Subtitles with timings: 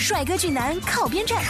[0.00, 1.44] 帅哥俊男靠边站，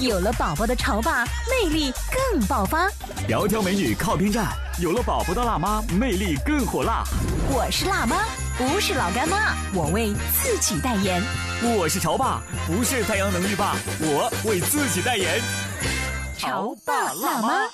[0.00, 1.92] 有了宝宝的潮爸魅力
[2.30, 2.88] 更爆发。
[3.28, 7.02] 窈窕美女靠边站，有了宝宝的辣妈魅力更火辣。
[7.50, 8.24] 我是辣妈，
[8.56, 11.20] 不是老干妈，我为自己代言。
[11.76, 15.40] 我是潮爸，不是太阳能浴霸，我为自己代言。
[16.38, 17.68] 潮爸辣妈。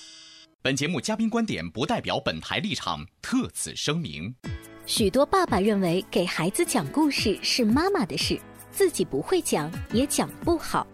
[0.62, 4.34] 本节目嘉宾观点不代表本台立场，特此声明。
[4.86, 8.40] 许多爸爸认为给孩子讲故事是妈妈的事。
[8.74, 10.86] 自己不会讲，也讲不好。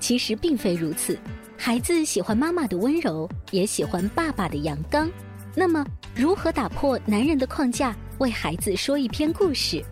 [0.00, 1.18] 其实并非如此，
[1.56, 5.10] 孩子喜欢妈妈的温柔，也喜欢爸爸的阳刚。
[5.54, 5.84] 那么，
[6.14, 9.84] 如何打破男人的框架，为孩子说一篇故事？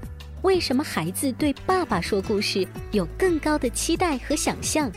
[0.42, 4.90] 为什么孩子对爸爸说故事有更高的期待和想象？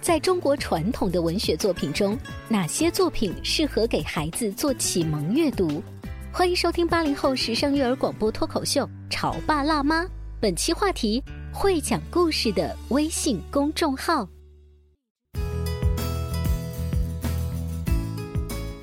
[0.00, 5.82] 在中国传统的文学作品中，哪些作品适合给孩子做启蒙阅读？
[6.32, 10.02] 欢迎收听八零后时尚育儿广播脱口秀《潮爸辣妈》，
[10.40, 11.22] 本期话题。
[11.54, 14.26] 会讲故事的微信公众号，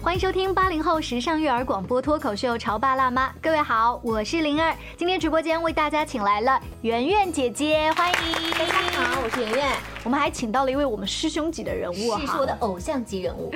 [0.03, 3.27] 欢迎收听八零后时尚育儿广播脱口秀《潮爸辣妈》。
[3.41, 4.75] 各位好，我是灵儿。
[4.95, 9.75] 今天直播间为大家请来了圆圆姐姐，欢迎大家好，我是圆圆。
[10.03, 13.51] 我们还请到了一位我们师兄级的人物哈，是我的偶像级人物，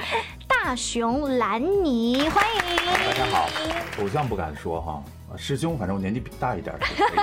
[0.47, 3.47] 大熊兰尼，欢迎大家好。
[4.01, 5.03] 偶像不敢说哈。
[5.37, 6.75] 师兄，反正我年纪比大一点。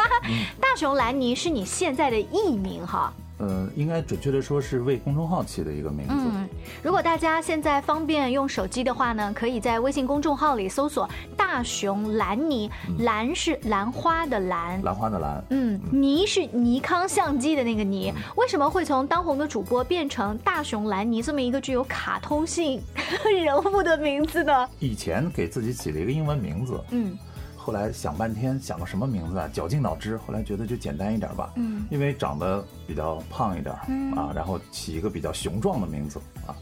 [0.60, 3.12] 大熊兰尼是你现在的艺名哈？
[3.38, 6.12] 呃，应该准确的说是为公众号起的一个名字。
[6.14, 6.46] 嗯，
[6.82, 12.70] 如果大家现在方便用手机的话呢，可以在微信公众号里搜索“大熊兰尼”，
[13.00, 15.42] 兰是兰花的兰，兰花的兰。
[15.48, 18.12] 嗯，尼是尼康相机的那个尼。
[18.36, 22.78] 为什么会从当红的主播变成大熊兰尼这么一个具有卡通性
[23.42, 24.68] 人物的名字呢？
[24.80, 26.78] 以前给自己起了一个英文名字。
[26.90, 27.16] 嗯。
[27.62, 29.48] 后来想半天，想个什么名字啊？
[29.52, 31.52] 绞尽脑汁，后来觉得就简单一点吧。
[31.56, 33.74] 嗯，因为长得比较胖一点，
[34.16, 36.56] 啊，然后起一个比较雄壮的名字啊。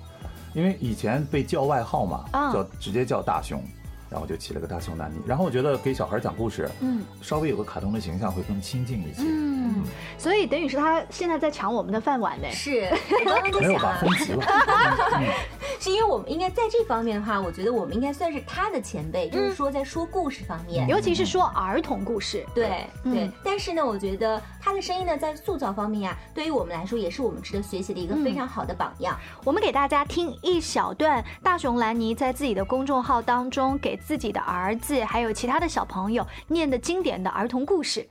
[0.55, 3.63] 因为以前被叫外号嘛，叫直接叫大熊。
[4.11, 9.83] 然后就起了个大胸男尼，然后我觉得给小孩讲故事，嗯，稍微有个卡通的形象会更亲近一些，嗯，
[10.17, 12.89] 所以等于是他现在在抢我们的饭碗呗，是，
[13.27, 14.97] 我刚刚在想啊，
[15.79, 29.19] 是因为我们应该在这方面的话，我觉得我们应该算是他的前辈，就是说在说故事方面，尤其是说儿童故事，对对，但是呢，我觉得他的声音呢，在塑造方面呀，对于我们来说也是我们值得学习的一个非常好的榜样。
[29.45, 33.97] 我们给大家听一小段大熊兰尼在自己的公众号当中给。
[34.09, 38.09] 自己的儿子，还有其他的小朋友念的经典的儿童故事。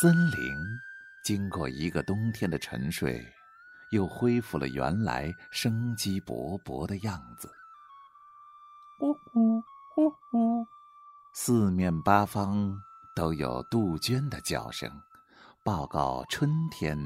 [0.00, 0.54] 森林
[1.24, 3.20] 经过一个冬天的沉睡，
[3.90, 7.50] 又恢复了原来生机勃勃的样子。
[9.00, 9.56] 呜呼
[9.96, 10.64] 呜呼，
[11.32, 12.72] 四面八方
[13.14, 14.90] 都有杜鹃的叫声，
[15.64, 16.98] 报告春天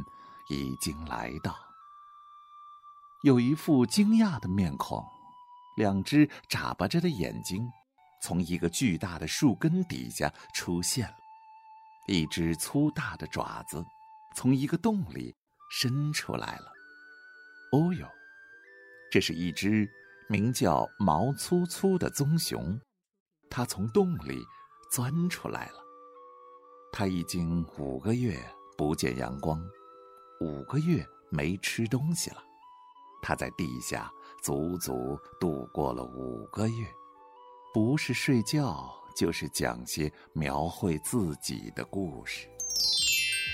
[0.48, 1.56] 已经来到。
[3.22, 5.04] 有一副惊讶的面孔。
[5.76, 7.64] 两只眨巴着的眼睛，
[8.20, 11.14] 从一个巨大的树根底下出现了；
[12.08, 13.80] 一只粗大的爪子，
[14.34, 15.32] 从一个洞里
[15.70, 16.72] 伸出来了。
[17.70, 18.08] 哦哟，
[19.08, 19.88] 这是一只
[20.28, 22.76] 名叫毛粗粗的棕熊，
[23.48, 24.42] 它从洞里
[24.90, 25.87] 钻出来了。
[26.98, 28.36] 它已经五个月
[28.76, 29.56] 不见阳光，
[30.40, 32.38] 五个月没吃东西了。
[33.22, 34.10] 他在地下。
[34.42, 36.86] 足足度过了五个月，
[37.74, 42.48] 不是睡觉，就是讲些描绘自己的故事。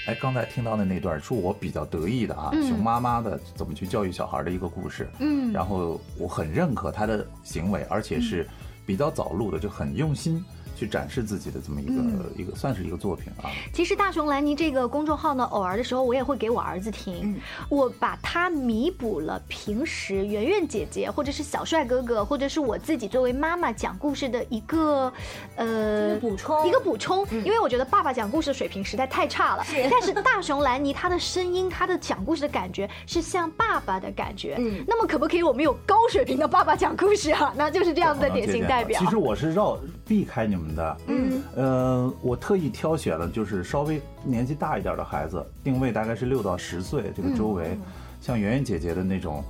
[0.06, 5.10] 哎，刚才听到的那段是我比较得意的啊，熊妈妈的怎么去教育小孩的一个故事。
[5.20, 8.46] 嗯，然后我很认可他的行为，而且是
[8.86, 10.44] 比较早录的，就很用心。
[10.76, 13.50] 去展示自己的这么一个一个算是一个作品啊。
[13.72, 25.12] 其实大熊兰尼这个公众号呢，偶尔的时候我也会给我儿子听，我把它弥补了平时圆圆姐姐或者是小帅哥哥或者是我自己作为妈妈讲故事的一个
[25.56, 29.64] 呃补充一个补充，因为我觉得爸爸讲故事的水平实在太差了。
[29.90, 34.56] 但是大熊兰尼他的声音，他的讲故事的感觉是像爸爸的感觉。
[34.58, 37.52] 嗯，那么可不可以我们有高水平的爸爸讲故事啊？
[37.56, 39.00] 那就是这样子的典型代表。
[39.00, 47.76] 其实我是绕避开你们的，嗯，呃，我特意挑选了就是稍微年纪大一点的孩子，定位大概是六到十岁这个周围，
[48.20, 49.42] 像圆圆姐姐的那种。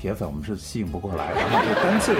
[0.00, 2.14] 铁粉我们是吸引不过来，的 就干脆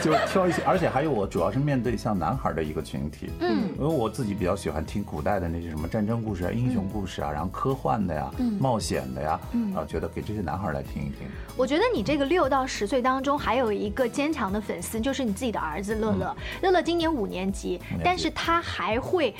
[0.00, 9.38] 就就挑一些，而且还有我主要是面对像男孩的一个群体，嗯，因为我自己比较喜欢听古代的那些什么战争故事啊、英雄故事啊，然后科幻的呀、冒险的呀，
[9.74, 11.28] 啊，觉得给这些男孩来听一听。
[11.58, 16.34] 我觉得你这个六到十岁当中还有一个坚强的粉丝，就是你自己的儿子乐乐。
[16.62, 19.34] 乐乐今年五年级，但是他还会。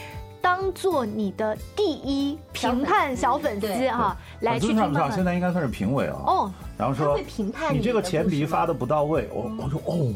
[0.47, 6.15] 当做你的第一评判小粉丝哈，来去上上，现在应该算是评委了。
[6.25, 6.53] 哦。
[6.79, 7.19] 然后说
[7.73, 10.15] 你这个前鼻发的不到位，我我说哦，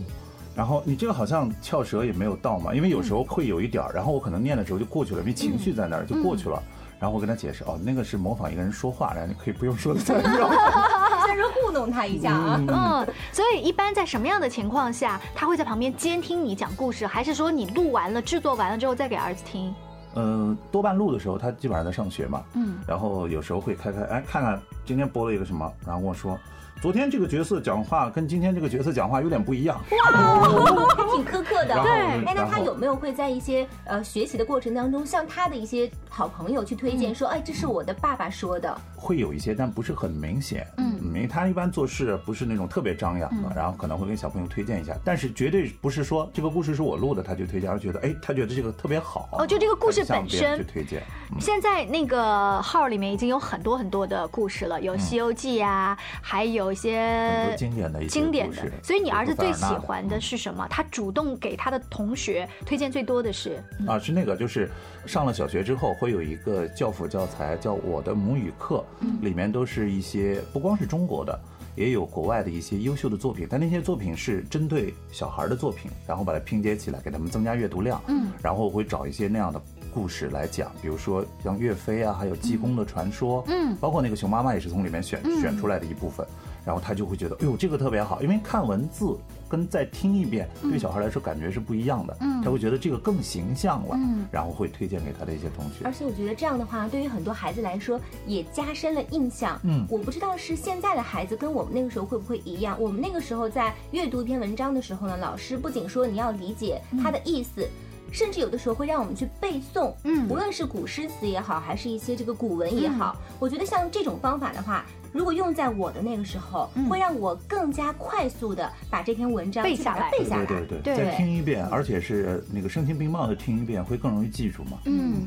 [0.55, 6.63] 然后你这个好像翘舌也没有到嘛，因为有时候会有一点儿，然后我可能念的时候就过去了，因为情绪在那儿就过去了。
[7.01, 10.49] 然后我跟他解释哦，那个是模仿一个人说话，然后你可以不用说的太妙，
[11.27, 12.65] 算是糊弄他一下啊。
[12.69, 19.75] 嗯，所以一般在什么样的情况下，他会在旁边监听你讲故事，还是说你录完了、制作完了之后再给儿子听？
[20.15, 22.43] 嗯，多半录的时候，他基本上在上学嘛。
[22.55, 26.39] 嗯，然后有时候会开开，哎，看看今天播了一个什么，然后跟我说。
[26.81, 30.41] 昨天这个角色讲话跟今天这个角色讲话有点不一样，哇，
[30.97, 31.75] 还挺苛刻的。
[31.83, 31.93] 对，
[32.25, 38.81] 哎，那他有没有会在一些呃学习的过程当中，向他的一些好朋友去推荐说，哎，这是我的爸爸说的？
[38.97, 40.67] 会有一些，但不是很明显。
[40.79, 49.29] 嗯，因为他一般做事不是那种特别张扬的，然后可能会跟小朋友推荐一下，但是绝对不是说这个故事是我录的他就推荐，而觉得哎，他觉得这个特别好。
[49.33, 51.03] 哦，就这个故事本身去推荐。
[51.39, 58.57] 现在那个号里面已经有很多很多的故事了，有《西游记》呀，还有一些经典的、经典的。
[58.83, 60.67] 所以你儿子最喜欢的是什么？
[60.69, 64.71] 他主动给他的同学推荐最多的是啊，是那个，就是
[65.07, 68.85] 上了小学之后会有一个教辅教材，叫《我的母语课》，
[69.25, 71.39] 里面都是一些不光是中国的，
[71.75, 78.01] 也有国外的一些优秀的作品，但那些作品是针对小孩的作品，然后把它拼接起来，给他们增加阅读量。
[78.09, 79.61] 嗯，然后我会找一些那样的。
[79.93, 86.25] 故事来讲，比如说像岳飞啊，还有济公的传说，嗯，包括那个熊妈妈也是从里面选选出来的一部分，
[86.71, 89.19] 然后他就会觉得，哎呦，这个特别好，因为看文字
[89.49, 95.85] 跟再听一遍，对小孩来说感觉是不一样的，嗯，他会觉得这个更形象了，嗯，然后会推荐给他的一些同学。
[95.85, 107.69] 而且我觉得这样的话，对于很多孩子来说也加深了印象，嗯，我不知道是现在的孩子跟我们那个时候会不会一样，我们那个时候在阅读一篇文章的时候呢，老师不仅说你要理解他的意思。
[108.11, 124.79] 甚至有的时候会让我们去背诵，嗯，无论是古诗词也好，还是一些这个古文也好，我觉得像这种方法的话，如果用在我的那个时候，会让我更加快速的把这篇文章背下来，背下来，对对对，再听一遍，而且是那个声情并茂的听一遍，会更容易记住嘛。
[124.87, 125.27] 嗯，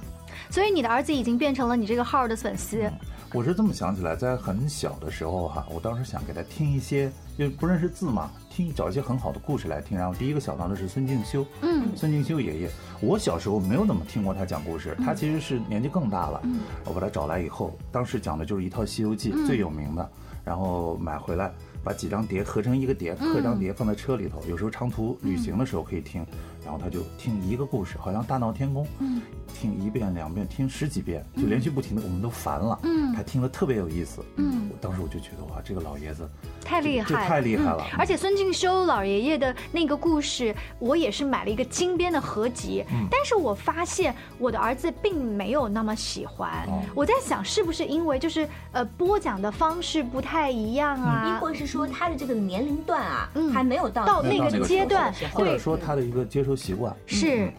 [0.50, 2.92] 所以你的儿子已经变成了你这个号的粉丝。
[3.34, 9.98] 我是这么想起来，在很小的时候哈，我当时想给他听一些，因为不认识字嘛，听找一些很好的故事来听。
[9.98, 12.70] 然后第一个想到的是孙敬修，嗯，孙敬修爷爷。
[13.02, 16.44] 我小时候没有怎么听过他讲故事，他其实是年纪更大了。
[16.86, 20.08] 我把他找来以后，当时讲的就是一套《西游记》最有名的，
[20.44, 21.52] 然后买回来，
[21.84, 26.26] 把几张碟合成一个碟，刻张碟放在车里头，有时候长途旅行的时候可以听。
[26.64, 29.22] 然后他就听一个故事，好像大闹天宫，嗯，
[29.54, 36.26] 听一遍两遍，听十几遍，就连续不停的，我们都烦了，嗯，他听了特别有意思，嗯，当时我就觉得哇，这个老爷子
[36.64, 37.86] 太厉害，太厉害了。
[37.98, 46.66] 而且孙敬修老爷爷的那个故事，我也是买了一个金编的合集，但是我发现我的儿子并没有那么喜欢。
[46.96, 51.28] 我在想，是不是因为就是呃播讲的方式不太一样啊？
[51.28, 56.56] 亦或是说他的这个年龄段啊，还没有到到那个阶段，或者说他的一个接收。
[56.56, 56.96] 习惯。
[57.08, 57.52] 是，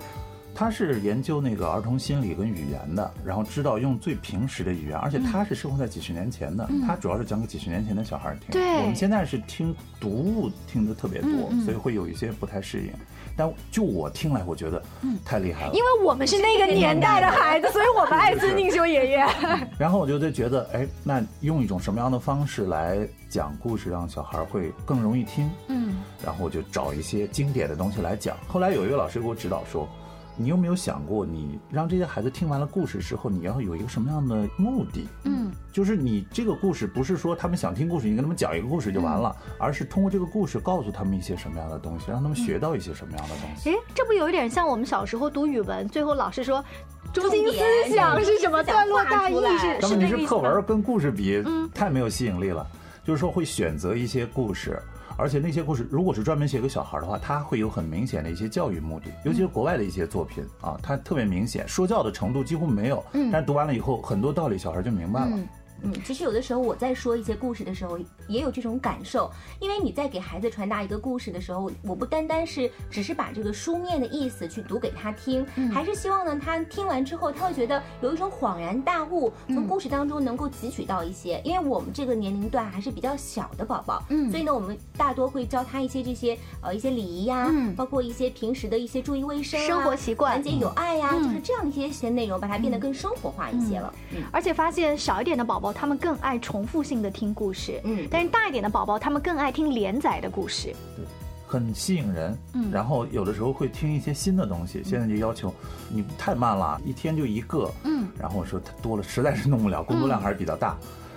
[0.55, 8.51] 他是研究那个儿童心理跟语言的，然后知道用最平实的语言，而且他是生活在几十年前的，他主要是讲给几十年前的小孩听。
[8.53, 12.93] 对，我们现在是听读物听的特别多，所以会有一些不太适应。
[13.37, 14.81] 但就我听来，我觉得
[15.25, 19.27] 太厉害了，因为我们是那个年代的孩子，所以我们爱孙敬修爷爷。
[19.77, 22.97] 然后我就在觉得，哎，那用一种什么样的方式来
[23.29, 25.51] 讲故事，让小孩会更容易听？
[25.67, 28.37] 嗯，然后我就找一些经典的东西来讲。
[28.47, 29.89] 后来有一个老师给我指导说，
[30.37, 35.07] 你有没有想过，你让这些孩子听完了故事之后，你要有一个什么样的目的？
[35.25, 43.71] 嗯，就是你这个故事不是说他们想听故事，你跟他们讲一个故事就完了，而是通过这个故事告诉他们一些什么样的东西，让他们学到一些什么样的东西。
[43.71, 46.65] 哎，这不有一点像我们小时候读语文，最后老师说
[47.13, 48.63] 中心思想是什么？
[48.63, 49.79] 段落大意是？
[49.81, 52.67] 但问题是课文跟故事比，太没有吸引力了。
[53.05, 54.83] 就是说会选择一些故事。
[55.17, 65.39] 而且那些故事，如果是专门写给小孩的话，他会有很明显的一些教育目的，尤其是国外的一些作品啊，它特别明显，说教的程度几乎没有，但是读完了以后，很多道理小孩就明白了。
[65.85, 81.39] 嗯，其实有的时候我在说一些故事的时候，也有这种感受，因为你在给孩子传达一个故事的时候，我不单单是只是把这个书面的意思去读给他听，还是希望呢，他听完之后他会觉得有一种恍然大悟，从故事当中能够汲取到一些。
[81.45, 93.93] 因为我们这个年龄段还是比较小的宝宝，嗯，所以呢，我们大多会教他一些这些呃一些礼仪呀，包括一些平时的一些注意卫生、生活习惯、团结友爱呀，就是这样一些些内容，把它变得更生活化一些了。
[94.33, 95.74] 而且发现小一点的宝宝。
[95.75, 101.05] 他们更爱重复性的听故事，嗯，但是大一点的宝宝，他们更爱听连载的故事，对，
[101.47, 105.53] 很吸引人，嗯，然后有的时候会听一些新的东西，现在就要求
[105.89, 110.77] 你太慢了，一天就一个，嗯，然后我说他多了实在是弄不了，工作量还是比较大。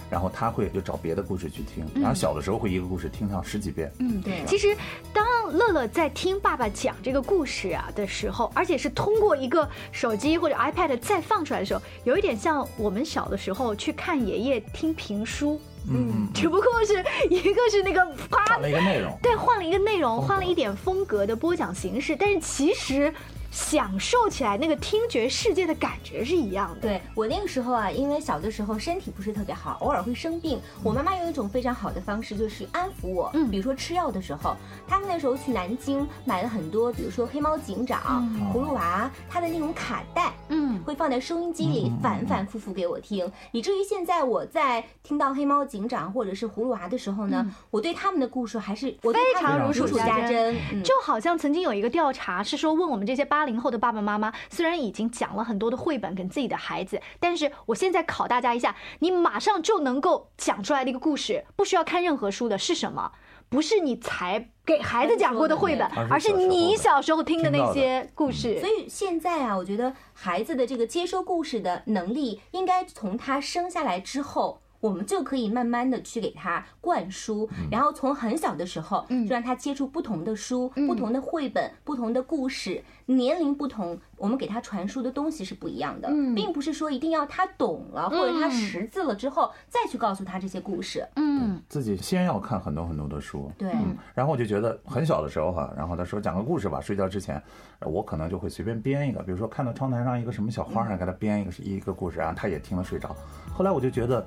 [0.10, 3.92] 然后他会就找别的故事去听，然后小的时候会一个故事听上十几遍。
[4.00, 4.44] 嗯，对。
[4.46, 4.76] 其实
[5.14, 15.60] 当乐乐在听爸爸讲这个故事啊的时候，而且是通过一个手机或者 iPad 再放出来的时候，有一点像我们小的时候去看爷爷听评书。
[15.90, 23.14] 嗯，只不过是一个是那个换了一个内容，对，换了一个内容，换了一点风格的播讲形式，但是其实。
[23.51, 26.82] 享受起来那个听觉世界的感觉是一样的。
[26.82, 30.60] 对我那个时候啊，因为小的时候身体不是特别好，偶尔会生病。
[30.84, 33.32] 我妈妈有一种非常好的方式，就是安抚我。
[33.34, 34.56] 嗯，比如说吃药的时候，
[34.88, 50.56] 他们那时候去南京买了很多，比如说《黑猫警长》、《葫芦娃》，他的那种卡带，嗯，会放在收音机里反反复复给我听，以至于现在我在听到《黑猫警长》或者是《葫芦娃》的时候呢，我对他们的故事还是非常如数家珍。
[50.84, 53.37] 就好像曾经有一个调查是说，问我们这些八。
[53.46, 63.12] 零后的爸爸妈妈虽然已经讲了很多的绘本给自己的孩子，但是我现在考大家一下，你马上就能够讲出来的一个故事，不需要看任何书的是什么？
[63.50, 68.60] 不是你才给孩子讲过的绘本，而是你小时候听的那些故事。
[68.60, 74.62] 所以现在啊，我觉得孩子的这个接收故事的能力，应该从他生下来之后。
[74.80, 82.84] 我们就可以慢慢的去给他灌输，然后从很小的时候就让他接触不同的书、不同的绘本、不同的故事。
[83.10, 91.08] 年龄不同，我们给他传输的东西是不一样的，并不是说一定要他懂了或者他识字了之后再去告诉他这些故事。
[91.16, 93.50] 嗯，自己先要看很多很多的书。
[93.58, 93.72] 对，
[94.14, 97.42] 然后我就觉得很小的时候哈，然后他说讲个故事吧，睡觉之前，
[97.80, 103.16] 我可能就会随便编一个，比如说看到窗台上一个什么小花，给他编一个一个故事，然后他也听了睡着。
[103.54, 104.26] 后来我就觉得。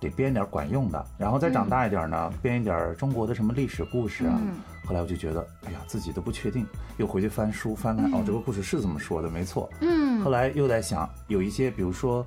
[0.00, 4.40] 得编点管用的，然后再长大一点呢，编一点中国的什么历史故事啊。
[4.86, 9.68] 后来我就觉得，哎呀，自己都不确定，又回去翻书翻看，哦，这个故事是这么说的，没错。
[9.80, 10.20] 嗯。
[10.20, 12.24] 后来又在想，有一些，比如说。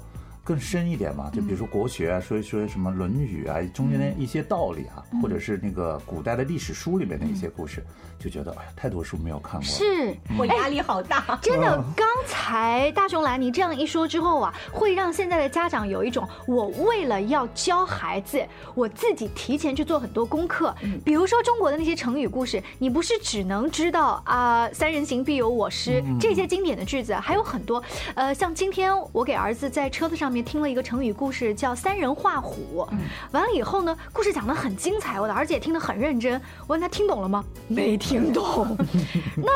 [0.52, 7.82] 更深一点嘛，就比如说国学啊，说一说什么《论语》啊，中间的一些道理啊，或者是那个古代的历史书里面的一些故事，
[8.20, 10.14] 就觉得哎呀，太多书没有看过，是。
[10.38, 11.40] 我压力好大。
[11.42, 20.76] 真的，刚才大熊兰你这样一说之后啊，会让现在的家长有一种，我为了要教孩子，我自己提前去做很多功课。
[21.06, 27.82] 比如说中国的那些成语故事，你不是只能知道啊“三人行必有我师”这些经典的句子，还有很多。
[28.16, 30.32] 呃，像今天我给儿子在车子上。
[30.32, 32.88] 面听了一个成语故事，叫“三人画虎”。
[33.32, 36.40] 完了以后呢，故事讲的很精彩，我的儿子也听得很认真。
[36.62, 37.44] 我问他听懂了吗？
[37.68, 38.76] 没听懂。
[39.38, 39.50] 那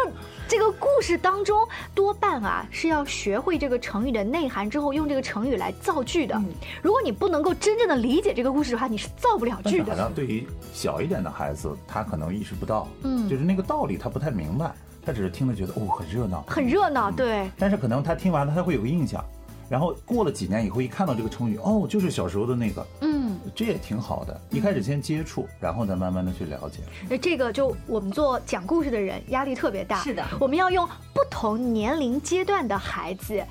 [0.47, 6.39] 这个故事当中多半啊是要学会这个成语的内涵之后，用这个成语来造句的。
[6.81, 9.91] 如果你不能够真正的理解这个故事的话，你是造不了句的。
[9.91, 14.71] 好像对于小一点的孩子，他可能意识不到，嗯，就是那个道理他不太明白，
[15.03, 17.49] 他只是听了觉得哦很热闹，很热闹，对。
[17.57, 19.23] 但是可能他听完了，他会有个印象。
[19.69, 24.39] 然后过了几年以后，一看到这个成语，哦，就是小时候的那个，嗯，这也挺好的。
[24.49, 26.79] 一开始先接触，然后再慢慢的去了解。
[27.09, 30.03] 那这个就我们做讲故事的人压力特别大。
[30.03, 33.43] 是的，我们要用不同年龄阶段的孩子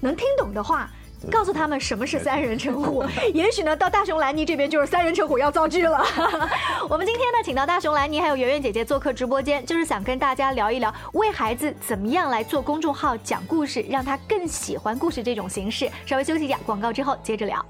[0.00, 0.90] 能听懂的话。
[1.30, 6.04] 告诉他们什么是三人成虎， 也许呢，到大熊兰尼这边就是三人成虎要造句了。
[6.88, 15.90] 我们今天呢，请到大熊兰尼还有圆圆姐姐做客直播间，就是想跟大家聊一聊为孩子怎么样来做公众号讲故事，让他更喜欢故事这种形式。
[16.06, 17.64] 稍微休息一下，广告之后接着聊。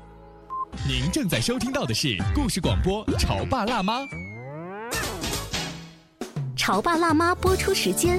[0.88, 4.00] 您正在收听到的是故事广播《潮爸辣妈》。
[6.56, 8.18] 潮爸辣妈播出时间。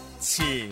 [0.21, 0.71] 请。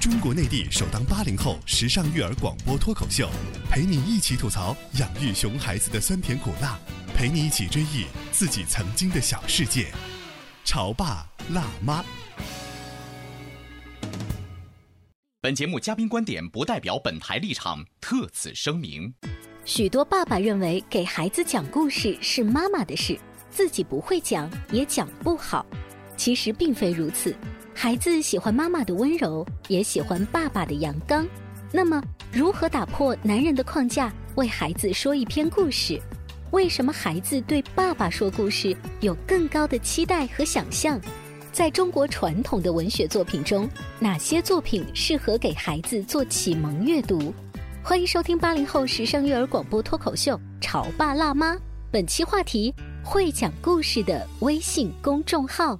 [0.00, 3.28] 中国内地首档八零后时尚育儿广播脱口秀，
[3.70, 6.78] 陪你一起吐槽养育熊孩子的酸甜苦辣，
[7.14, 9.92] 陪你一起追忆自己曾经的小世界。
[10.64, 12.02] 潮爸辣妈。
[15.42, 19.12] 本节目嘉宾观点不代表本台立场，特此声明。
[19.64, 23.18] 许多爸爸认为给孩子讲故事是妈妈的事，
[23.50, 25.66] 自己不会讲也讲不好。
[26.22, 27.34] 其实并非如此，
[27.74, 31.26] 孩子喜欢妈妈的温柔，也喜欢爸爸的阳刚。
[31.72, 32.00] 那么，
[32.30, 36.00] 如何打破男人的框架，为孩子说一篇故事？
[36.52, 40.96] 为什么孩子对爸爸说故事有更高的期待和想象？
[41.50, 47.34] 在中国传统的文学作品中，哪些作品适合给孩子做启蒙阅读？
[47.82, 51.56] 欢迎收听八零后时尚育儿广播脱口秀《潮爸辣妈》，
[51.90, 55.76] 本期话题：会讲故事的微信公众号。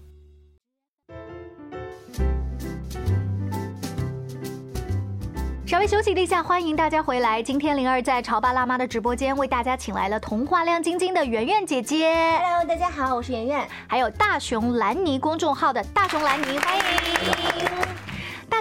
[5.73, 7.43] 稍微休息了一下，欢迎大家回来。
[7.43, 12.13] 今天灵儿在潮爸辣妈的直播间为大家请来了童话亮晶晶的圆圆姐姐。
[12.43, 13.67] Hello，大家好，我是圆圆。
[13.87, 17.52] 还有大熊兰尼公众号的大熊兰尼，欢迎。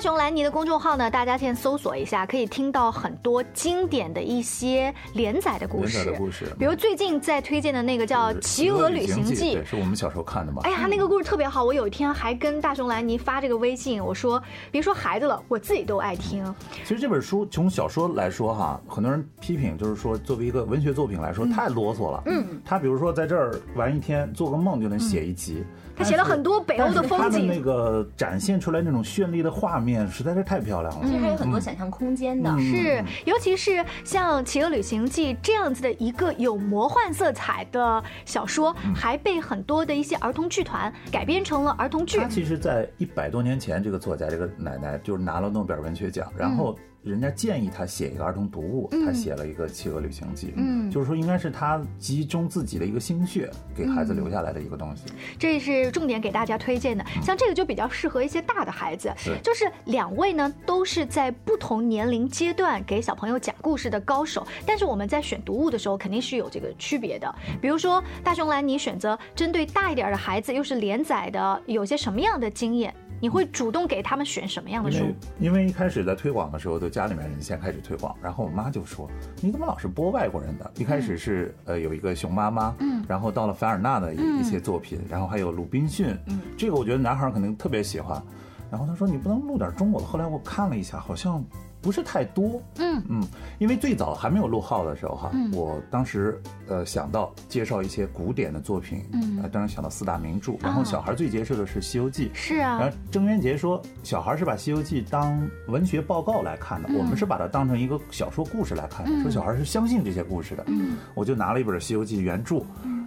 [0.02, 6.00] 大熊兰尼的公众号呢，大家先搜索一下，可以听到很多经典的一些连载的故事。
[6.00, 10.64] 连载的故事，比如最近在推荐的那个叫《企鹅旅行记》，是我们小时候看的吗？
[10.64, 11.64] 哎呀，那个故事特别好。
[11.64, 14.42] 我有一天还跟大熊兰尼发这个微信，我说
[14.72, 16.44] 别说孩子了，我自己都爱听。
[16.84, 22.24] 其实这本书从小说来说哈，很多人批评就是说，作为一个文学作品来说，太啰嗦了。
[22.26, 25.64] 嗯，他比如说在这儿玩一天，做个梦就能写一集。
[25.96, 31.06] 他写了很多北欧的风景，那个展现出来那种绚丽的画面实在是太漂亮了。
[31.06, 42.20] 其实还有很多想象空间的，是，尤其是像《企鹅旅行记》这样子的一个有魔幻色彩的小说，还被很多的一些儿童剧团改编成了儿童剧。
[42.30, 46.78] 其实，在一百多年前，这个作家这个奶奶就是拿了诺贝尔文学奖，然后。
[47.04, 55.06] 人家建议他写一个儿童读物，他写了一个《企鹅旅行记》，嗯，就是说应该是他集中自己的一个心血给孩子留下来的一个东西。
[55.40, 59.12] 这是重点给大家推荐的，像这个就比较适合一些大的孩子。
[59.42, 67.34] 就是两位呢都是在不同年龄阶段给小朋友讲故事的高手，但是我们在选读物的时候肯定是有这个区别的。
[67.60, 72.94] 比如说大熊兰，你选择针对大一点的孩子，又是连载的，有些什么样的经验？
[73.20, 75.06] 你会主动给他们选什么样的书？
[75.40, 79.10] 因为一开始在推广的时候，都家里面人先开始推广，然后我妈就说
[79.42, 88.22] ：“你怎么老是播外国人的？”一开始是呃有一个熊妈妈，嗯，然后到了凡尔纳的一一些作品，然后还有鲁滨逊，嗯，这个我觉得男孩肯定特别喜欢。
[88.70, 91.44] 然后他说：“你不能录点中国的。”后来我看了一下，好像。
[91.82, 93.04] 不是太多，嗯。
[93.10, 93.22] 嗯，
[93.58, 112.62] 因为最早还没有录号的时候哈，我当时呃想到介绍一些古典的作品，嗯，当然想到四大名著，然后小孩最接受的是《西游记》，是啊，然后郑渊洁说小孩是把《西游记》当文学报告来看的，我们是把它当成一个小说故事来看，的，说小孩是相信这些故事的，嗯，我就拿了一本《西游记》原著，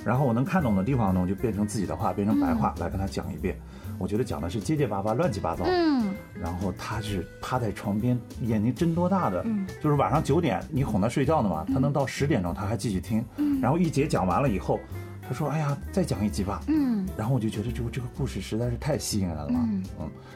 [0.04, 3.56] 然后我能看懂的地方呢，我就变成自己的话，变成白话来跟他讲一遍。
[3.98, 5.64] 我觉得讲的是结结巴巴、乱七八糟。
[5.66, 9.42] 嗯，然后他是趴在床边，眼睛睁多大的？
[9.44, 13.24] 嗯，就是晚上九点你哄他睡觉呢嘛，他能到十点钟他还继续听。
[13.37, 14.78] 嗯，然后一节讲完了以后，
[15.26, 19.48] 他说：“哎呀，再讲一集吧。”嗯，然后我就觉得这个这个故事实在是太吸引人了。
[19.50, 19.83] 嗯，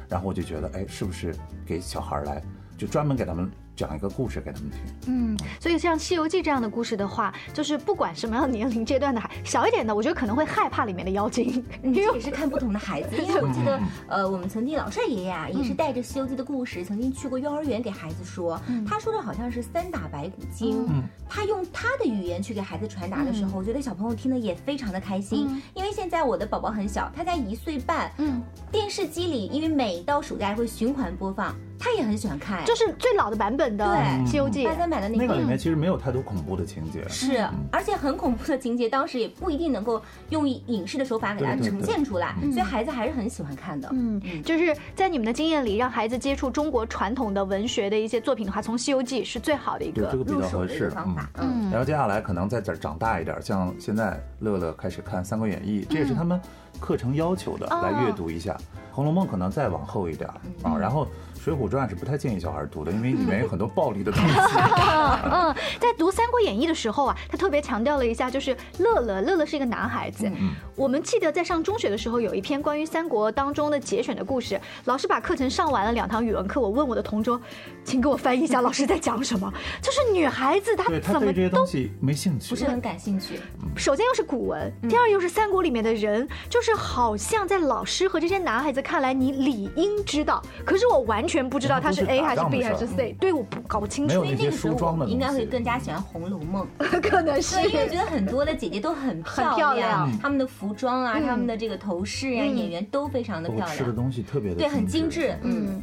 [0.09, 1.35] 然后我就觉得，哎，是不是
[1.67, 2.43] 给小孩来，
[2.77, 3.51] 就专门给他们。
[3.79, 4.81] 讲一个故事给他们听。
[5.07, 11.65] 嗯，所以像《西游记》这样的故事的话，就是不管什么样的年龄阶段的孩，小一点的，我觉得可能会害怕里面的妖精。
[11.85, 13.17] 因为也是看不同的孩子。
[13.17, 18.61] 因为我记得，呃，我们曾经老帅爷爷啊，也是带着《西游记》的故事，曾经去过幼儿园给孩子说。
[18.85, 20.85] 他说的好像是三打白骨精。
[20.89, 21.05] 嗯。
[21.29, 25.63] 他用他的语言去给孩子传达的时候，我觉得小朋友听的也非常的开心。
[25.75, 28.11] 因为现在我的宝宝很小，他才一岁半。
[28.19, 28.43] 嗯。
[28.73, 31.55] 电视机里，因为每到暑假会循环播放。
[31.79, 33.85] 他也很喜欢看，就是最老的版本的
[34.27, 35.27] 《西游记》八三版的那个。
[35.27, 43.89] 那个里面其实没有太多恐怖的情节，是，而且很恐怖的情节，当时也不一定能够用影视的手法给大家呈现出来，所以孩子还是很喜欢看的。
[43.93, 51.31] 嗯，就是在你们的经验里，让孩子接触中国传统的文学的一些作品的话，从《西游记》是最好的一个入手的方法。
[51.35, 56.41] 嗯，然后接下来可能在这长大一点，像现在乐乐开始看《三国演义》，这也是他们
[56.81, 58.53] 课程要求的，来阅读一下。
[58.91, 60.29] 《红楼梦》可能再往后一点
[60.63, 61.05] 啊，然后。
[61.49, 64.35] 《水浒传》是不太建议小孩读的，因为里面有很多暴力的东西。
[65.33, 70.31] 嗯，在读《三国演义》的时候啊，他特别强调了一下，就是乐乐，乐乐是一个男孩子。
[70.77, 77.41] 我们记得在上中学的时候，有一篇关于三国当中的节选的故事，老师把课程上完了两堂语文课，我问我的同桌，
[77.83, 79.51] 请给我翻译一下老师在讲什么。
[79.81, 83.41] 就是女孩子她怎么对这些东西没兴趣，不是很感兴趣。
[83.75, 91.38] 首先又是古文，第二又是三国里面的人，就是好像在老师和这些男孩子看来，你理应知道，可是我完全。
[91.39, 94.15] 全不知道他是 A 还是 B 还是 C，对我不搞不清楚。
[94.15, 96.67] 所以那个时候我应该会更加喜欢《红楼梦》，
[97.01, 105.39] 可能是因为觉得很多的姐姐都很漂亮，她们的服装啊，她们的这个头饰啊，演员都非常的漂亮，吃的东西特别的对，很精致。
[105.43, 105.81] 嗯，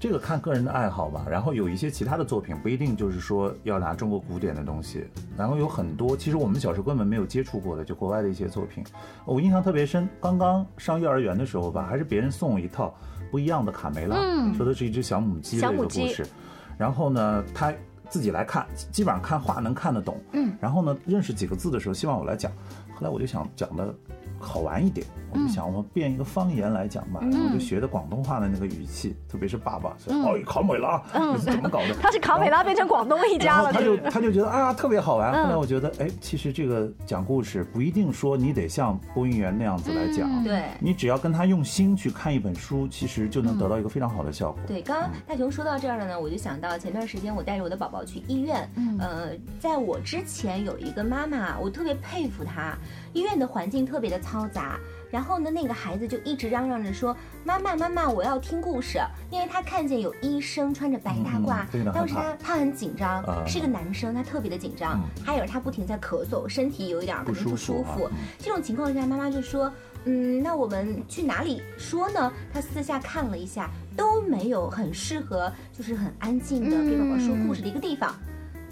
[0.00, 1.26] 这个看个人的爱好吧。
[1.28, 5.04] 然后有一些其他的作品，不一定就是说要拿中国古典的东西。
[5.36, 8.82] 然后有很多其实我们小时候根本没有接触过的，就国外的一些作品，
[9.26, 10.08] 我印象特别深。
[10.18, 12.94] 刚刚上幼儿园的时候吧，还是别人送我一套。
[13.30, 14.16] 不一样的卡梅拉，
[14.54, 16.26] 说的是一只小母鸡的一个故事，
[16.76, 17.72] 然后呢，他
[18.08, 22.50] 自己来看，基本上看画能看得懂，嗯，然后呢，认识几个字的时候，希望我来讲，
[22.94, 23.94] 后来我就想讲的。
[24.40, 35.32] 好玩一点，我就想我们变一个方言来讲吧，然后就学的广东话的那个语气，特别是爸爸说：“哦，卡美拉，你是怎么搞的？” 他是卡美拉变成广东一家了，他就他就觉得啊特别好玩。
[35.32, 44.60] 后来我觉得，哎，其实这个讲故事不一定说你得像播音员那样子来讲，对，你只要跟他用心去看一本书，其实就能得到一个非常好的效果。
[44.66, 52.76] 对，刚刚大雄说到这儿了呢，我就想到前段时间我带着我的宝宝去医院，呃，在我之前有一个妈妈，我特别佩服她。
[53.12, 54.78] 医院的环境特别的嘈杂，
[55.10, 58.98] 然后呢，那个孩子就一直嚷嚷着说：“妈妈，妈妈，我要听故事。”
[59.30, 65.00] 因为他看见有医生穿着白大褂，当时他他很紧张，是一个男生，他特别的紧张。
[65.24, 68.08] 还有他不停在咳嗽，身体有一点不舒服。
[68.38, 69.72] 这种情况下，妈妈就说
[70.04, 78.14] ：“嗯，那我们去哪里说呢？”他私下看了一下，都没有很适合，就是很安静的给宝宝说故事的一个地方。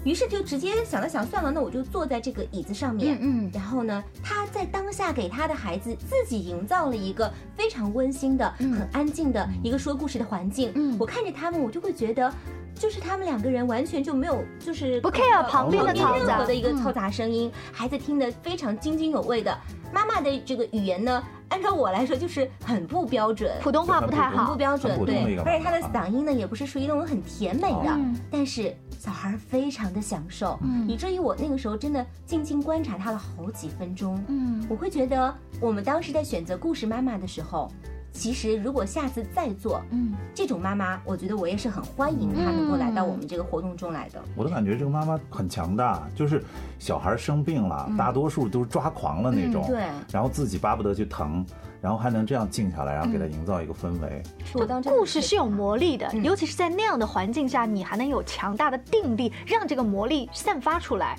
[0.03, 3.17] 于是就直接想了想，算了，那我就坐在这个椅子上面。
[3.19, 10.71] 嗯，然后呢，他在当下给他的孩子自己营造了一个非常温馨的、很安静的一个说故事的环境。
[10.75, 12.31] 嗯，我看着他们，我就会觉得，
[12.75, 19.57] 就是他们两个人完全就没有，就是不 care 旁边的任何的一个嘈杂声音，孩子听得非常津津有味的。
[19.91, 24.97] 妈妈的这个语言呢，按照我来说就是很不标准，普通话不太好，不标准。
[25.05, 27.99] 对，而且他的嗓音呢，也不是属于那种很甜美的，
[28.31, 28.73] 但是。
[28.97, 37.71] 小孩非常的享受，嗯，以至于我那个时候真的静静观察他了好几分钟，嗯，我会觉得我们当时在选择故事妈妈的时候。
[38.13, 44.19] 其实，如果下次再做，嗯，这种妈妈，我觉得我也是很欢迎她能够来到我们这个活动中来的。
[44.35, 46.43] 我都感觉这个妈妈很强大，就是
[46.79, 51.45] 小孩生病了，大多数都是抓狂了那种，对，然后自己巴不得去疼，
[51.81, 54.23] 然后还能这样静下来，然后给他营造一个氛围。
[54.53, 61.17] 我当故事是有魔力的，尤其是在那样的环境下，你还能有强大的定力，让这个魔力散发出来。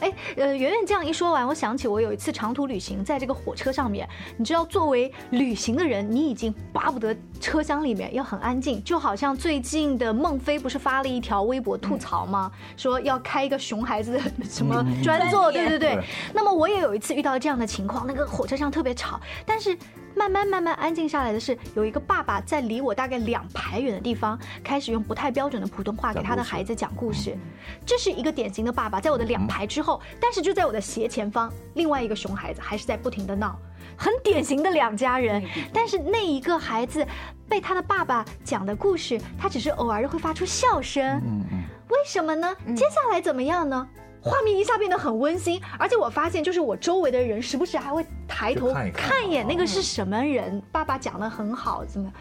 [0.00, 12.52] 哎，呃，圆圆这样一说完，我想起我有一次长途旅行，在这个火车上面，你知道，作为旅行的人，你已经巴不得车厢里面要很安静，就好像最近的孟非不是发了一条微博吐槽吗？
[12.76, 15.98] 说要开一个熊孩子的 什么专座，对对对。
[16.34, 19.76] 那么我也有一次遇到这样的情况，那个火车上特别吵，但是
[20.14, 27.36] 慢慢慢慢安静下来的是，有一个爸爸在离我大概两排远的地方，开始用不太标准的普通话给他的孩子讲故事。
[27.86, 33.58] 这是一个典型的爸爸，在我的两排之后，但是就在我的斜前方，另外一个熊孩子还是在不停的闹。
[34.00, 37.06] 很典型的两家人，但是那一个孩子
[37.46, 41.04] 被他的爸爸讲的故事，他只是偶尔会发出笑声。
[41.04, 42.56] 嗯嗯，为什么呢？
[42.74, 43.86] 接下来怎么样呢？
[44.22, 50.62] 画面一下变得很温馨，而且我发现，就是我周围的人时不时还会抬头看一眼那个是什么人。
[50.70, 52.12] 爸爸讲的很好，怎么？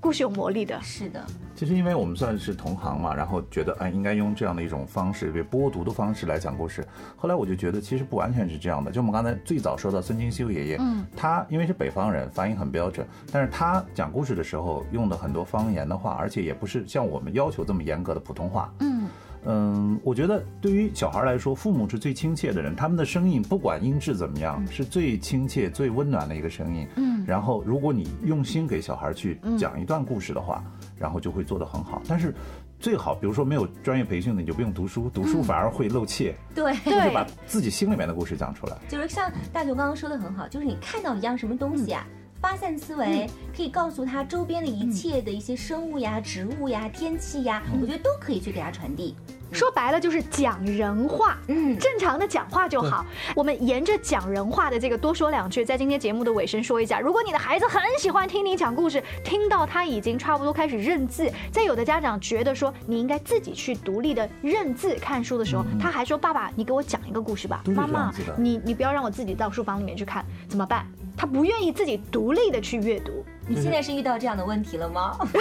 [0.00, 0.80] 故事有魔力的。
[0.80, 1.22] 是的。
[1.54, 6.84] 其实因为我们算是同行嘛，然后觉得哎，应该用这样的一种方式，被播读的方式来讲故事。
[7.16, 8.90] 后来我就觉得，其实不完全是这样的。
[8.90, 19.06] 就我们刚才最早说到孙金修爷爷，嗯，他因为是北方人，发音很标准，但是他讲故事的时候用的很多方言的话，而且也不是像我们要求这么严格的普通话，嗯。
[19.44, 26.86] 嗯，我觉得对于小孩来说，父母是最亲切的人，他们的声音不管音质怎么样，是最亲切、最温暖的一个声音。
[26.96, 30.62] 嗯，然后如果你用心给小孩去讲一段故事的话。
[30.98, 32.00] 然后就会做得很好。
[32.06, 32.32] 但是
[32.78, 36.32] 最好，比如说没有专业培训的，你就不用读书，读书反而会露怯。
[36.54, 38.76] 对，就是把自己心里面的故事讲出来。
[38.88, 42.06] 就是像大雄刚刚说的很好，就是你看到一样什么东西啊。
[42.42, 49.14] 发散思维可以告诉他周边的一切的一些生物呀、植物呀、天气呀，我觉得都可以去给他传递。
[49.52, 53.06] 说白了就是讲人话，嗯，正常的讲话就好。
[53.36, 70.86] 我们沿着讲人话的这个多说两句，在今天节目的尾声说一下：如果你的孩子很喜欢听你讲故事，听到他已经差不多开始认字，在有的家长觉得说你应该自己去独立的认字看书的时候，他还说：“爸爸，你给我讲一个故事吧。”妈妈，你你不要让我自己到书房里面去看，怎么办？
[71.16, 73.24] 他不愿意自己独立的去阅读。
[73.46, 75.16] 你现在是遇到这样的问题了吗？
[75.34, 75.40] 没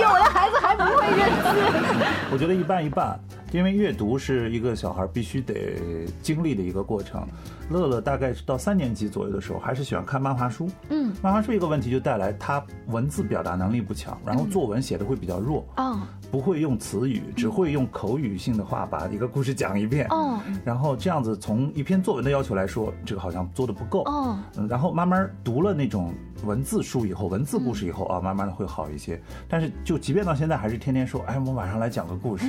[0.00, 2.06] 有，我的孩子还不会认字。
[2.32, 3.18] 我觉得一半一半，
[3.54, 7.24] 因为阅读是一个小孩必须得经历的一个过程。
[7.70, 10.68] 乐乐大概是到三年级左右的时候，还是喜欢看漫画书。
[10.88, 15.64] 嗯，漫画书一个问题就带来他文字表达能力不强，然后作文写的会比较弱。
[15.76, 16.00] 哦。
[16.32, 20.04] 不会用词语，只会用口语性的话把一个故事讲一遍。
[20.10, 24.02] 哦，然后这样子从一篇作文的要求来说，这个好像做的不够。
[24.06, 26.12] 哦，嗯，然后慢慢读了那种
[26.44, 29.22] 文字书以后，文字故事以后啊，慢慢的会好一些。
[29.48, 32.46] 但是就即便到现在，还是天天说，哎，我晚上来讲个故事。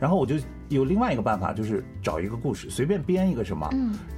[0.00, 0.37] 然后我就
[0.68, 3.68] 有另外一个办法，就是找一个故事，随便编一个什么，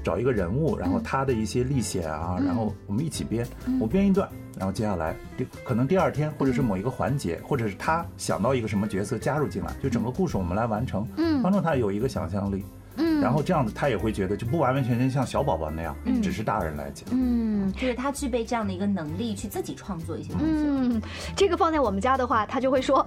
[0.02, 3.46] 找一个人物，然后他的一些历险啊，然后我们一起编。
[3.80, 4.28] 我编一段。
[4.59, 12.62] 然后接下来，第可能第二天，或者是某一个环节，或者是他想到一个什么角色加入进来，就整个故事我们来完成，嗯，帮助他有一个想象力，
[12.96, 20.46] 嗯，然后这样子他也会觉得就不完完全全像小宝宝那样，只是大人来讲，嗯，就是他具备这样的一个能力去自己创作一些东西。
[20.48, 21.00] 嗯，
[21.37, 23.06] 这个放在我们家的话，他就会说。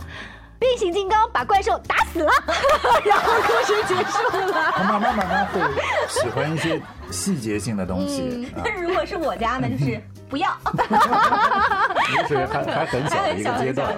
[0.59, 2.31] 变形金刚把怪兽打死了，
[3.05, 4.73] 然后故事结束了。
[4.77, 5.59] 我慢慢慢慢会
[6.07, 8.47] 喜欢一些细节性的东西。
[8.63, 10.01] 但如果是我家呢，就是
[10.33, 10.49] 不要。
[12.27, 13.95] 就是还还很小的一个阶段。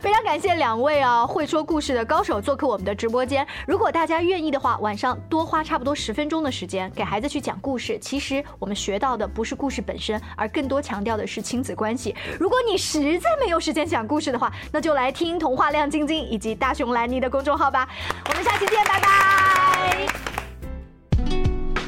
[0.00, 3.46] 非常感谢两位啊，会说故事的高手做客我们的直播间。
[3.66, 7.98] 如果大家愿意的话，晚上多花差不多十分钟的时间给孩子去讲故事。
[7.98, 12.14] 其实我们学到的不是故事本身，而更多强调的是亲子关系。
[12.40, 16.08] 如果你实在没有时间讲故事的话，那就来听童话亮晶。
[16.08, 17.86] 以及大熊兰妮的公众号吧，
[18.30, 20.27] 我们下期见，拜拜。